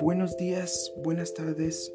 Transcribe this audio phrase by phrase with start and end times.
[0.00, 1.92] Buenos días, buenas tardes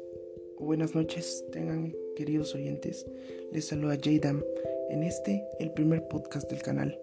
[0.70, 3.04] buenas noches tengan queridos oyentes.
[3.50, 4.44] Les saluda Jadam
[4.90, 7.00] en este, el primer podcast del canal.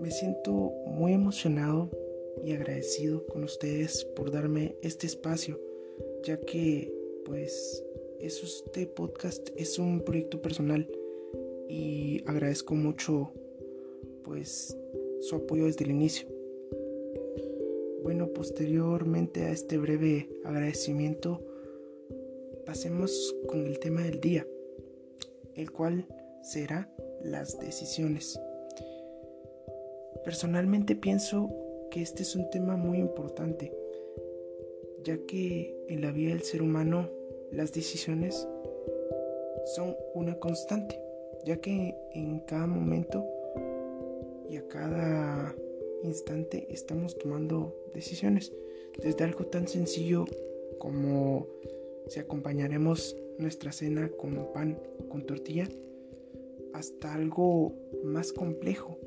[0.00, 1.90] Me siento muy emocionado
[2.44, 5.60] y agradecido con ustedes por darme este espacio,
[6.24, 6.92] ya que
[7.24, 7.84] pues
[8.20, 10.90] este podcast es un proyecto personal
[11.68, 13.32] y agradezco mucho
[14.24, 14.76] pues
[15.20, 16.28] su apoyo desde el inicio.
[18.02, 21.40] Bueno, posteriormente a este breve agradecimiento,
[22.64, 24.46] pasemos con el tema del día,
[25.54, 26.06] el cual
[26.42, 26.90] será
[27.22, 28.40] las decisiones.
[30.24, 31.50] Personalmente pienso
[31.90, 33.72] que este es un tema muy importante,
[35.04, 37.08] ya que en la vida del ser humano
[37.50, 38.46] las decisiones
[39.74, 41.00] son una constante,
[41.44, 43.26] ya que en cada momento
[44.48, 45.54] y a cada
[46.02, 48.52] instante estamos tomando decisiones.
[49.02, 50.24] Desde algo tan sencillo
[50.78, 51.46] como
[52.08, 55.68] si acompañaremos nuestra cena con pan o con tortilla,
[56.72, 58.98] hasta algo más complejo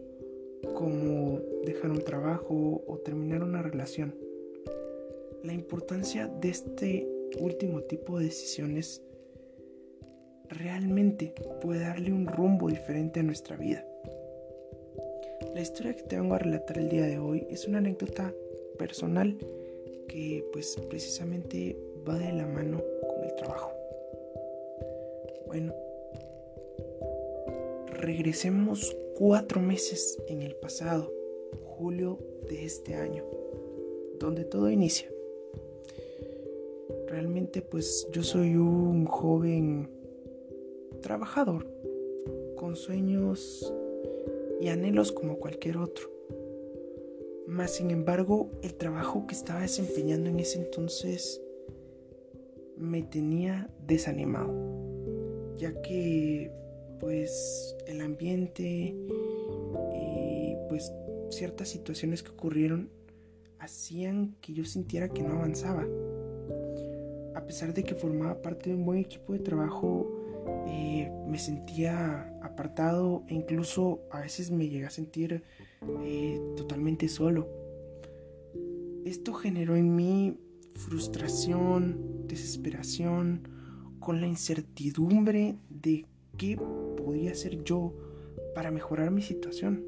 [0.76, 4.16] como dejar un trabajo o terminar una relación.
[5.44, 7.08] La importancia de este
[7.40, 9.02] último tipo de decisiones
[10.50, 13.86] realmente puede darle un rumbo diferente a nuestra vida.
[15.54, 18.34] La historia que te vengo a relatar el día de hoy es una anécdota
[18.78, 19.38] personal
[20.08, 23.72] que pues precisamente va de la mano con el trabajo.
[25.48, 25.74] Bueno,
[27.88, 31.12] regresemos cuatro meses en el pasado,
[31.66, 33.26] julio de este año,
[34.20, 35.12] donde todo inicia.
[37.08, 39.90] Realmente pues yo soy un joven
[41.02, 41.68] trabajador
[42.56, 43.74] con sueños
[44.62, 46.10] y anhelos como cualquier otro.
[47.48, 51.42] Mas sin embargo, el trabajo que estaba desempeñando en ese entonces
[52.78, 54.54] me tenía desanimado,
[55.58, 56.52] ya que
[57.00, 58.96] pues el ambiente
[59.94, 60.94] y pues
[61.30, 62.90] ciertas situaciones que ocurrieron
[63.60, 65.86] hacían que yo sintiera que no avanzaba.
[67.36, 70.10] A pesar de que formaba parte de un buen equipo de trabajo,
[70.68, 75.44] eh, me sentía apartado e incluso a veces me llegué a sentir
[76.04, 77.48] eh, totalmente solo.
[79.06, 80.38] Esto generó en mí
[80.76, 83.48] frustración, desesperación,
[84.00, 86.06] con la incertidumbre de
[86.38, 86.58] qué
[86.98, 87.94] podía hacer yo
[88.56, 89.86] para mejorar mi situación.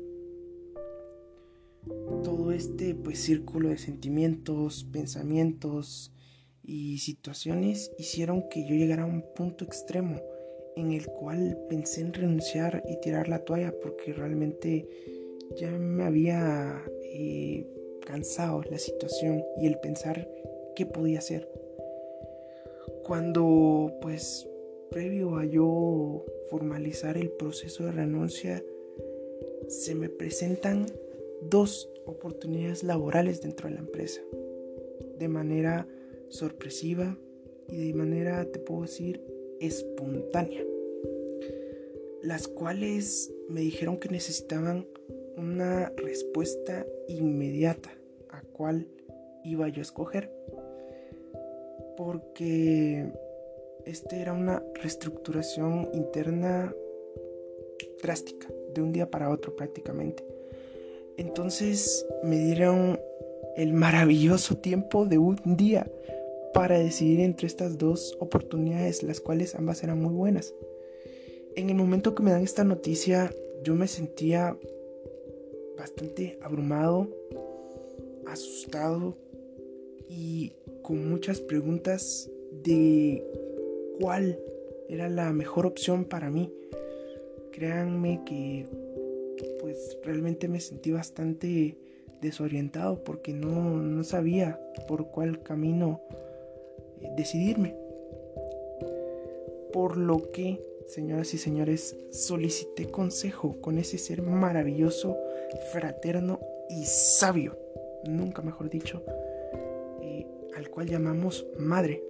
[2.24, 6.14] Todo este pues círculo de sentimientos, pensamientos
[6.64, 10.22] y situaciones hicieron que yo llegara a un punto extremo
[10.76, 14.88] en el cual pensé en renunciar y tirar la toalla porque realmente
[15.56, 17.66] ya me había eh,
[18.06, 20.30] cansado la situación y el pensar
[20.76, 21.48] qué podía hacer.
[23.04, 24.50] Cuando pues
[24.90, 28.64] previo a yo formalizar el proceso de renuncia
[29.68, 30.86] se me presentan
[31.42, 34.22] dos oportunidades laborales dentro de la empresa
[35.18, 35.88] de manera
[36.30, 37.18] sorpresiva
[37.70, 39.22] y de manera te puedo decir
[39.66, 40.64] espontánea,
[42.22, 44.86] las cuales me dijeron que necesitaban
[45.38, 47.92] una respuesta inmediata
[48.30, 48.88] a cuál
[49.44, 50.32] iba yo a escoger.
[51.98, 53.12] Porque
[53.86, 56.74] este era una reestructuración interna
[58.02, 60.26] drástica, de un día para otro prácticamente.
[61.18, 63.00] Entonces me dieron
[63.56, 65.88] el maravilloso tiempo de un día
[66.54, 70.54] para decidir entre estas dos oportunidades, las cuales ambas eran muy buenas.
[71.56, 73.32] En el momento que me dan esta noticia,
[73.64, 74.58] yo me sentía
[75.78, 77.10] bastante abrumado,
[78.28, 79.18] asustado
[80.10, 82.30] y con muchas preguntas
[82.64, 83.24] de
[84.00, 84.40] cuál
[84.90, 86.52] era la mejor opción para mí.
[87.52, 88.68] Créanme que
[89.60, 91.78] pues realmente me sentí bastante
[92.22, 96.02] desorientado porque no, no sabía por cuál camino
[97.16, 97.76] decidirme.
[99.72, 105.18] Por lo que, señoras y señores, solicité consejo con ese ser maravilloso,
[105.72, 106.40] fraterno
[106.70, 107.58] y sabio,
[108.06, 109.04] nunca mejor dicho,
[110.02, 112.04] eh, al cual llamamos madre.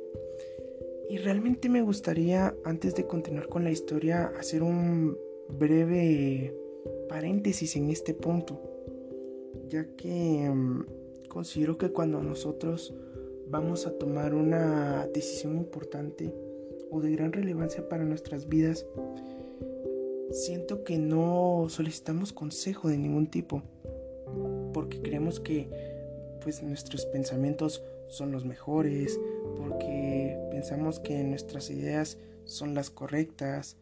[1.10, 5.18] Y realmente me gustaría, antes de continuar con la historia, hacer un
[5.48, 6.56] breve
[7.08, 8.60] paréntesis en este punto,
[9.68, 12.94] ya que mm, considero que cuando nosotros
[13.54, 16.34] vamos a tomar una decisión importante
[16.90, 18.88] o de gran relevancia para nuestras vidas,
[20.32, 23.62] siento que no solicitamos consejo de ningún tipo,
[24.74, 25.70] porque creemos que
[26.42, 29.20] pues nuestros pensamientos son los mejores,
[29.56, 33.78] porque pensamos que nuestras ideas son las correctas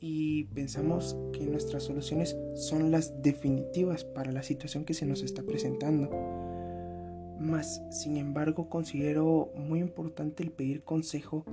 [0.00, 5.44] y pensamos que nuestras soluciones son las definitivas para la situación que se nos está
[5.44, 6.10] presentando.
[7.40, 11.44] Mas, sin embargo, considero muy importante el pedir consejo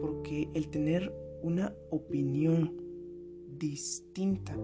[0.00, 2.76] porque el tener una opinión
[3.58, 4.56] distinta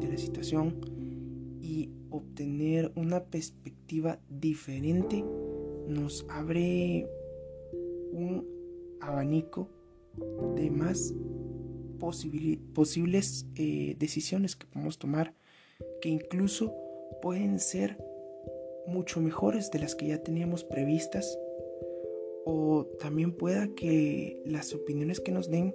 [0.00, 0.80] de la situación
[1.60, 5.24] y obtener una perspectiva diferente
[5.88, 7.08] nos abre
[8.12, 8.46] un
[9.00, 9.68] abanico
[10.56, 11.14] de más
[11.98, 15.34] posibles eh, decisiones que podemos tomar
[16.00, 16.74] que incluso
[17.22, 17.98] pueden ser
[18.86, 21.38] mucho mejores de las que ya teníamos previstas.
[22.44, 25.74] O también pueda que las opiniones que nos den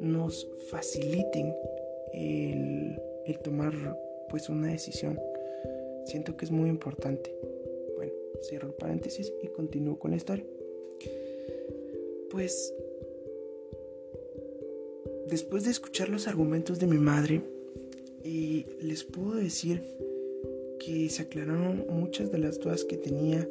[0.00, 1.54] nos faciliten
[2.12, 2.98] el,
[3.42, 3.72] tomar
[4.28, 5.18] pues una decisión.
[6.04, 7.34] Siento que es muy importante.
[7.96, 8.12] Bueno
[8.42, 10.44] cierro el paréntesis y continúo con la historia.
[12.30, 12.74] Pues
[15.28, 17.42] después de escuchar los argumentos de mi madre
[18.24, 19.82] y les puedo decir
[20.86, 23.48] que se aclararon muchas de las dudas que tenía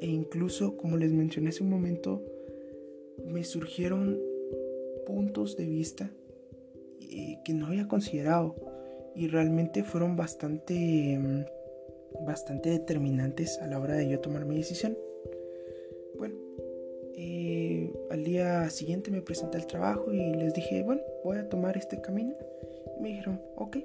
[0.00, 2.22] e incluso, como les mencioné hace un momento,
[3.26, 4.18] me surgieron
[5.04, 6.10] puntos de vista
[7.02, 8.56] eh, que no había considerado
[9.14, 14.96] y realmente fueron bastante, mm, bastante determinantes a la hora de yo tomar mi decisión.
[16.16, 16.36] Bueno,
[17.16, 21.76] eh, al día siguiente me presenté al trabajo y les dije, bueno, voy a tomar
[21.76, 22.34] este camino.
[22.98, 23.76] Me dijeron, ok.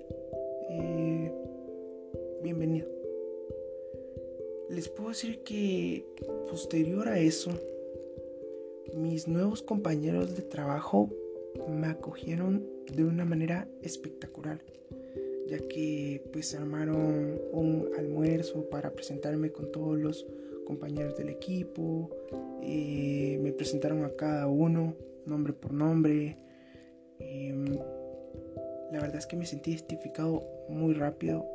[0.69, 1.31] Eh,
[2.43, 2.89] bienvenido.
[4.69, 6.05] Les puedo decir que
[6.49, 7.51] posterior a eso,
[8.95, 11.09] mis nuevos compañeros de trabajo
[11.69, 14.59] me acogieron de una manera espectacular,
[15.47, 20.27] ya que pues armaron un almuerzo para presentarme con todos los
[20.65, 22.09] compañeros del equipo,
[22.61, 24.95] eh, me presentaron a cada uno,
[25.25, 26.37] nombre por nombre.
[27.19, 27.77] Em,
[28.91, 31.52] la verdad es que me sentí identificado muy rápido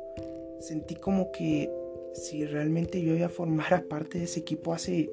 [0.59, 1.71] sentí como que
[2.13, 5.09] si realmente yo iba a formar parte de ese equipo hace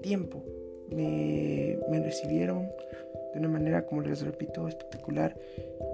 [0.00, 0.44] tiempo.
[0.90, 2.68] Me, recibieron
[3.32, 5.38] de una manera, como les repito, espectacular.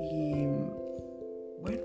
[0.03, 0.47] Y
[1.61, 1.83] bueno,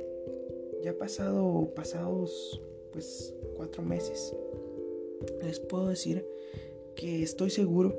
[0.83, 4.36] ya pasado, pasados pues cuatro meses,
[5.44, 6.25] les puedo decir
[6.95, 7.95] que estoy seguro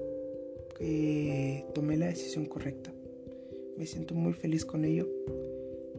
[0.79, 2.93] que tomé la decisión correcta.
[3.77, 5.09] Me siento muy feliz con ello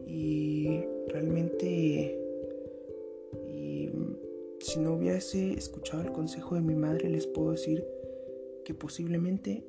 [0.06, 2.25] y realmente
[4.76, 7.82] si no hubiese escuchado el consejo de mi madre, les puedo decir
[8.62, 9.64] que posiblemente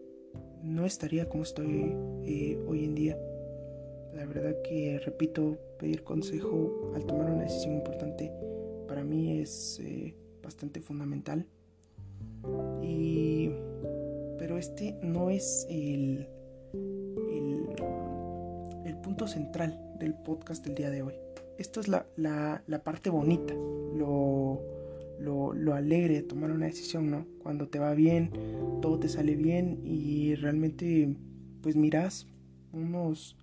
[0.61, 1.95] no estaría como estoy
[2.25, 3.17] eh, hoy en día.
[4.13, 8.33] La verdad que, repito, pedir consejo al tomar una decisión importante
[8.85, 10.13] para mí es eh,
[10.43, 11.47] bastante fundamental.
[12.83, 13.51] Y,
[14.37, 16.27] pero este no es el,
[17.31, 17.69] el,
[18.85, 21.13] el, punto central del podcast del día de hoy.
[21.57, 24.76] Esto es la, la, la parte bonita, lo
[25.19, 27.25] lo, alegre de tomar una decisión, ¿no?
[27.39, 28.31] Cuando te va bien,
[28.81, 31.15] todo te sale bien y realmente
[31.61, 32.27] pues miras
[32.73, 33.37] unos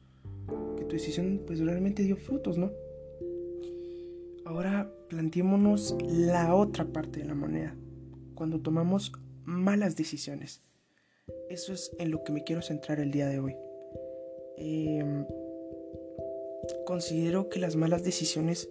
[0.76, 2.70] que tu decisión pues realmente dio frutos, ¿no?
[4.44, 7.74] Ahora planteémonos la otra parte de la moneda,
[8.34, 9.12] cuando tomamos
[9.44, 10.62] malas decisiones.
[11.48, 13.54] Eso es en lo que me quiero centrar el día de hoy.
[14.58, 15.24] Em,
[16.86, 18.68] considero que las malas decisiones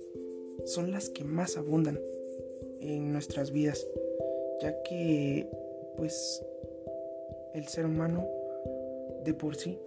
[0.66, 2.00] son las que más abundan
[2.84, 3.88] en nuestras vidas,
[4.62, 5.48] ya que
[5.96, 6.44] pues
[7.54, 8.28] el ser humano
[9.24, 9.78] de por sí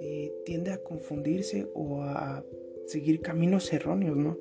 [0.00, 2.44] eh, tiende a confundirse o a
[2.86, 4.38] seguir caminos erróneos, ¿no?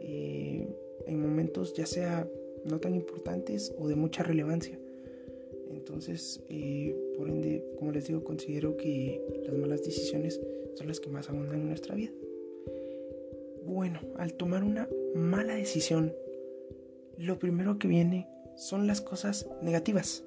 [0.00, 0.68] Eh,
[1.06, 2.28] en momentos ya sea
[2.64, 4.78] no tan importantes o de mucha relevancia.
[5.70, 10.40] Entonces, eh, por ende, como les digo, considero que las malas decisiones
[10.74, 12.12] son las que más abundan en nuestra vida.
[13.64, 16.12] Bueno, al tomar una mala decisión
[17.18, 20.22] lo primero que viene son las cosas negativas.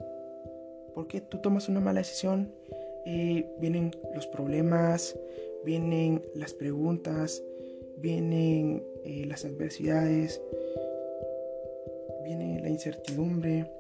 [0.93, 2.53] Porque tú tomas una mala decisión,
[3.05, 5.17] eh, vienen los problemas,
[5.63, 7.41] vienen las preguntas,
[7.97, 10.41] vienen eh, las adversidades,
[12.25, 13.71] viene la incertidumbre.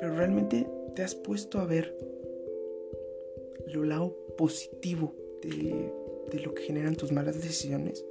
[0.00, 1.94] Pero realmente te has puesto a ver
[3.66, 5.92] lo lado positivo de,
[6.30, 8.04] de lo que generan tus malas decisiones.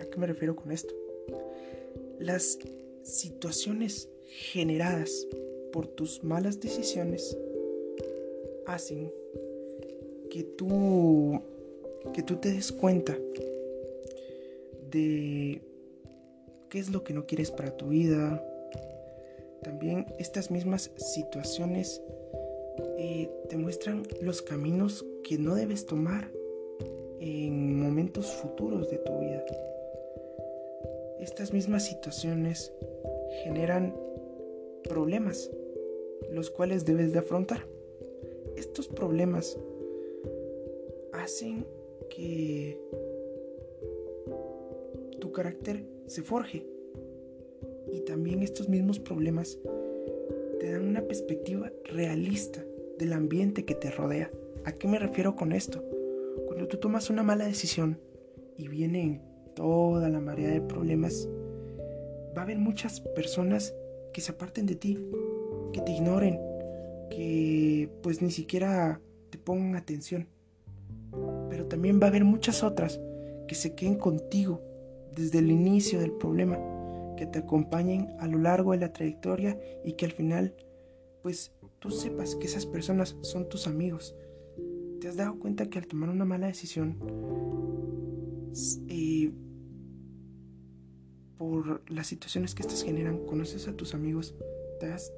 [0.00, 1.01] ¿A qué me refiero con esto?
[2.22, 2.56] Las
[3.02, 4.08] situaciones
[4.52, 5.26] generadas
[5.72, 7.36] por tus malas decisiones
[8.64, 9.12] hacen
[10.30, 11.42] que tú
[12.14, 13.18] que tú te des cuenta
[14.88, 15.62] de
[16.70, 18.40] qué es lo que no quieres para tu vida.
[19.64, 22.00] También estas mismas situaciones
[22.98, 26.30] eh, te muestran los caminos que no debes tomar
[27.18, 29.44] en momentos futuros de tu vida.
[31.22, 32.72] Estas mismas situaciones
[33.44, 33.94] generan
[34.82, 35.52] problemas,
[36.32, 37.64] los cuales debes de afrontar.
[38.56, 39.56] Estos problemas
[41.12, 41.64] hacen
[42.10, 42.76] que
[45.20, 46.66] tu carácter se forje.
[47.92, 49.60] Y también estos mismos problemas
[50.58, 52.64] te dan una perspectiva realista
[52.98, 54.28] del ambiente que te rodea.
[54.64, 55.84] ¿A qué me refiero con esto?
[56.46, 58.00] Cuando tú tomas una mala decisión
[58.58, 61.28] y vienen toda la marea de problemas,
[62.36, 63.74] va a haber muchas personas
[64.12, 64.98] que se aparten de ti,
[65.72, 66.38] que te ignoren,
[67.10, 70.28] que pues ni siquiera te pongan atención.
[71.50, 73.00] Pero también va a haber muchas otras
[73.46, 74.60] que se queden contigo
[75.14, 76.58] desde el inicio del problema,
[77.16, 80.54] que te acompañen a lo largo de la trayectoria y que al final
[81.22, 84.16] pues tú sepas que esas personas son tus amigos.
[85.00, 86.96] ¿Te has dado cuenta que al tomar una mala decisión,
[88.88, 89.32] eh,
[91.38, 94.34] por las situaciones que estas generan, conoces a tus amigos,
[94.80, 95.12] te has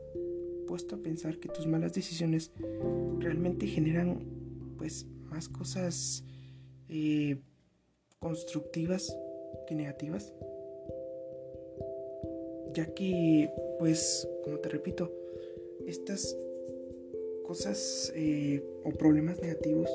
[0.67, 2.53] puesto a pensar que tus malas decisiones
[3.19, 4.25] realmente generan
[4.79, 6.25] pues más cosas
[6.89, 7.39] eh,
[8.19, 9.17] constructivas
[9.67, 10.33] que negativas?
[12.73, 15.13] Ya que, pues, como te repito,
[15.87, 16.37] estas
[17.45, 19.91] cosas eh, o problemas negativos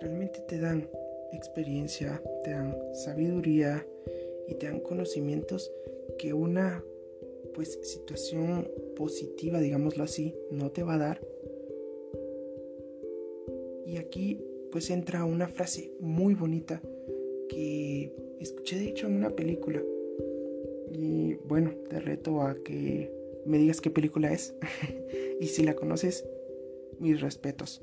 [0.00, 0.88] realmente te dan
[1.32, 3.86] experiencia, te dan sabiduría
[4.48, 5.72] y te dan conocimientos
[6.18, 6.84] que una
[7.54, 11.26] pues situación positiva, digámoslo así, no te va a dar.
[13.86, 14.40] Y aquí
[14.70, 16.82] pues entra una frase muy bonita
[17.48, 19.82] que escuché de hecho en una película.
[20.92, 23.10] Y bueno, te reto a que
[23.44, 24.54] me digas qué película es.
[25.40, 26.26] y si la conoces,
[26.98, 27.82] mis respetos.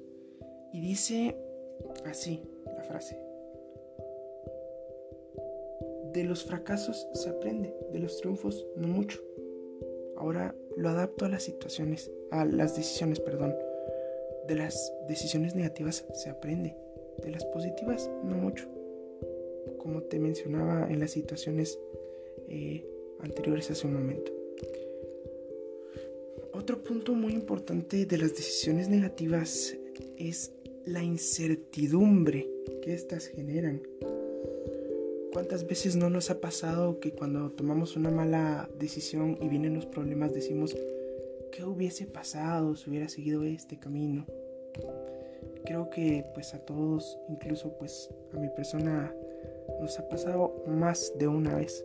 [0.74, 1.36] Y dice
[2.06, 3.33] así la frase.
[6.14, 9.20] De los fracasos se aprende, de los triunfos no mucho.
[10.18, 13.56] Ahora lo adapto a las situaciones, a las decisiones, perdón.
[14.48, 16.76] De las decisiones negativas se aprende,
[17.24, 18.68] de las positivas no mucho
[19.84, 21.78] como te mencionaba en las situaciones
[22.48, 22.86] eh,
[23.20, 24.32] anteriores hace un momento.
[26.54, 29.78] Otro punto muy importante de las decisiones negativas
[30.18, 30.54] es
[30.86, 32.50] la incertidumbre
[32.82, 33.82] que éstas generan.
[35.34, 39.88] ¿Cuántas veces no nos ha pasado que cuando tomamos una mala decisión y vienen los
[39.88, 40.78] problemas decimos,
[41.52, 44.28] ¿qué hubiese pasado si hubiera seguido este camino?
[45.66, 49.14] Creo que pues a todos, incluso pues a mi persona
[49.82, 51.84] nos ha pasado más de una vez.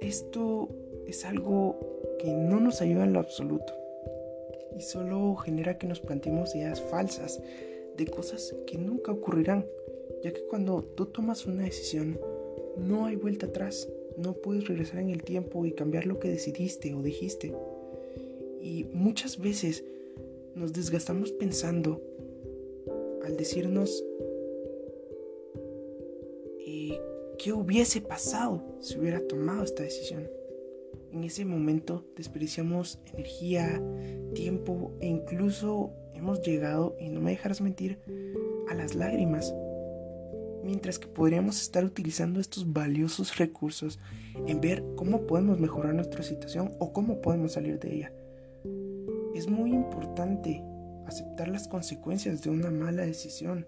[0.00, 0.70] Esto
[1.06, 1.78] es algo
[2.18, 3.74] que no nos ayuda en lo absoluto
[4.76, 7.40] y solo genera que nos planteemos ideas falsas
[7.96, 9.66] de cosas que nunca ocurrirán,
[10.22, 12.18] ya que cuando tú tomas una decisión
[12.76, 16.94] no hay vuelta atrás, no puedes regresar en el tiempo y cambiar lo que decidiste
[16.94, 17.54] o dijiste.
[18.60, 19.84] Y muchas veces
[20.54, 22.02] nos desgastamos pensando
[23.24, 24.04] al decirnos
[27.42, 30.28] ¿Qué hubiese pasado si hubiera tomado esta decisión?
[31.10, 33.82] En ese momento desperdiciamos energía,
[34.34, 37.98] tiempo e incluso hemos llegado, y no me dejarás mentir,
[38.68, 39.54] a las lágrimas.
[40.62, 43.98] Mientras que podríamos estar utilizando estos valiosos recursos
[44.46, 48.12] en ver cómo podemos mejorar nuestra situación o cómo podemos salir de ella.
[49.34, 50.62] Es muy importante
[51.06, 53.66] aceptar las consecuencias de una mala decisión,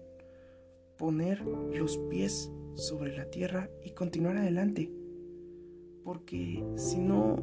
[0.97, 4.91] poner los pies sobre la tierra y continuar adelante.
[6.03, 7.37] Porque si no,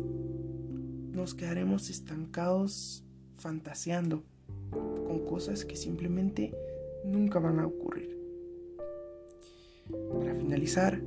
[1.12, 3.04] nos quedaremos estancados
[3.36, 4.24] fantaseando
[4.70, 6.54] con cosas que simplemente
[7.04, 8.19] nunca van a ocurrir.
[10.18, 11.00] Para finalizar,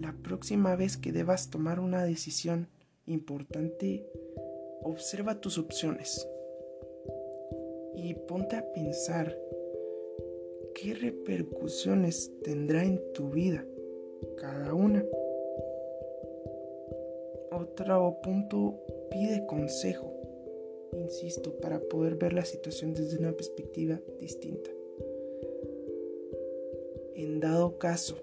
[0.00, 2.68] la próxima vez que debas tomar una decisión
[3.06, 4.06] importante,
[4.82, 6.28] observa tus opciones
[7.96, 9.36] y ponte a pensar
[10.74, 13.64] qué repercusiones tendrá en tu vida
[14.36, 15.04] cada una.
[17.50, 18.80] Otro punto,
[19.10, 20.12] pide consejo,
[20.92, 24.70] insisto, para poder ver la situación desde una perspectiva distinta.
[27.18, 28.16] En dado caso,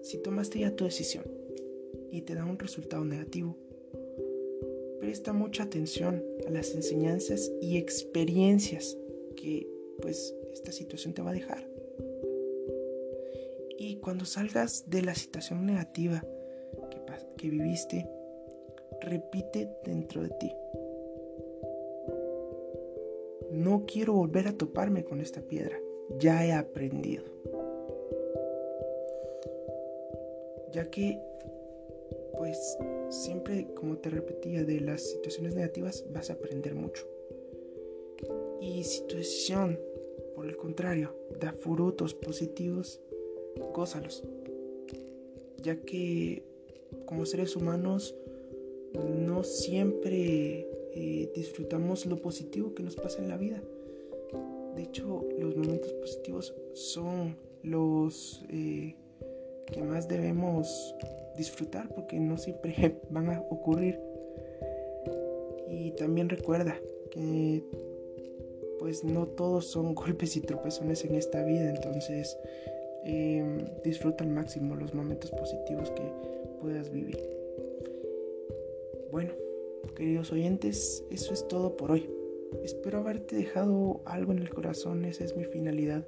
[0.00, 1.24] si tomaste ya tu decisión
[2.12, 3.56] y te da un resultado negativo,
[5.00, 8.96] presta mucha atención a las enseñanzas y experiencias
[9.34, 9.68] que
[10.00, 11.68] pues esta situación te va a dejar.
[13.76, 16.24] Y cuando salgas de la situación negativa
[16.92, 16.98] que,
[17.38, 18.08] que viviste,
[19.00, 20.52] repite dentro de ti.
[23.50, 25.76] No quiero volver a toparme con esta piedra.
[26.18, 27.24] Ya he aprendido.
[30.72, 31.20] Ya que,
[32.38, 32.78] pues,
[33.10, 37.06] siempre, como te repetía, de las situaciones negativas vas a aprender mucho.
[38.60, 39.78] Y si tu decisión,
[40.34, 43.00] por el contrario, da frutos positivos,
[43.74, 44.24] gózalos.
[45.58, 46.42] Ya que
[47.06, 48.16] como seres humanos
[48.94, 53.62] no siempre eh, disfrutamos lo positivo que nos pasa en la vida.
[54.74, 58.94] De hecho, los momentos positivos son los eh,
[59.66, 60.94] que más debemos
[61.36, 63.98] disfrutar porque no siempre van a ocurrir.
[65.68, 66.76] Y también recuerda
[67.10, 67.64] que
[68.78, 72.36] pues no todos son golpes y tropezones en esta vida, entonces
[73.04, 76.02] em, disfruta al máximo los momentos positivos que
[76.60, 77.18] puedas vivir.
[79.10, 79.32] Bueno,
[79.94, 82.21] queridos oyentes, eso es todo por hoy.
[82.62, 86.06] Espero haberte dejado algo en el corazón, esa es mi finalidad.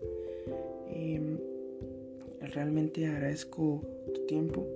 [0.88, 1.38] Em,
[2.40, 3.80] realmente agradezco
[4.14, 4.66] tu tiempo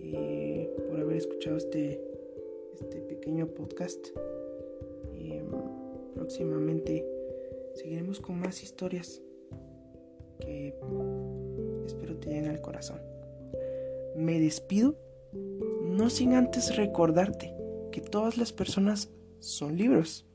[0.00, 2.00] eh, por haber escuchado este,
[2.74, 4.08] este pequeño podcast.
[5.14, 5.46] Em,
[6.14, 7.06] próximamente
[7.74, 9.22] seguiremos con más historias
[10.40, 10.74] que
[11.86, 13.00] espero te lleguen al corazón.
[14.16, 14.96] Me despido
[15.82, 17.54] no sin antes recordarte
[17.90, 20.26] que todas las personas son libros,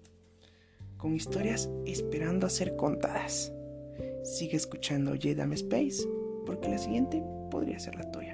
[0.98, 3.54] con historias esperando a ser contadas.
[4.24, 6.08] Sigue escuchando Jedam Space,
[6.46, 8.27] porque la siguiente podría ser la tuya.